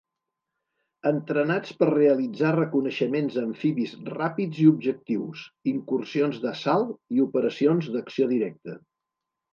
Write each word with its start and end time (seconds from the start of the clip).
Entrenats 1.09 1.75
per 1.81 1.89
realitzar 1.89 2.53
reconeixements 2.55 3.37
amfibis 3.41 3.93
ràpids 4.15 4.63
i 4.63 4.65
objectius, 4.71 5.45
incursions 5.73 6.41
d'assalt 6.47 6.95
i 7.19 7.23
operacions 7.27 7.93
d'acció 7.99 8.33
directa. 8.37 8.81